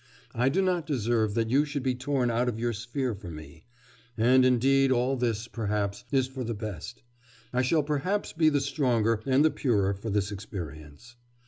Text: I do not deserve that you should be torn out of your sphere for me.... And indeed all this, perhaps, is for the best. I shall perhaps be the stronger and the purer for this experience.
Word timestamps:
I 0.33 0.49
do 0.49 0.63
not 0.63 0.87
deserve 0.87 1.35
that 1.35 1.51
you 1.51 1.63
should 1.63 1.83
be 1.83 1.93
torn 1.93 2.31
out 2.31 2.49
of 2.49 2.59
your 2.59 2.73
sphere 2.73 3.13
for 3.13 3.29
me.... 3.29 3.65
And 4.17 4.43
indeed 4.43 4.91
all 4.91 5.15
this, 5.15 5.47
perhaps, 5.47 6.05
is 6.11 6.25
for 6.25 6.43
the 6.43 6.55
best. 6.55 7.03
I 7.53 7.61
shall 7.61 7.83
perhaps 7.83 8.33
be 8.33 8.49
the 8.49 8.61
stronger 8.61 9.21
and 9.27 9.45
the 9.45 9.51
purer 9.51 9.93
for 9.93 10.09
this 10.09 10.31
experience. 10.31 11.17